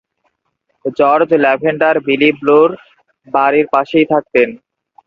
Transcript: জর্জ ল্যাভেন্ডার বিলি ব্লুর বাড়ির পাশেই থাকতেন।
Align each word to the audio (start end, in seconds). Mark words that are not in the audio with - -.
জর্জ 0.99 1.29
ল্যাভেন্ডার 1.43 1.95
বিলি 2.07 2.29
ব্লুর 2.39 2.69
বাড়ির 3.27 3.65
পাশেই 3.73 4.05
থাকতেন। 4.11 4.49